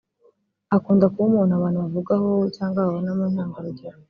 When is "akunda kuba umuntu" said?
0.75-1.53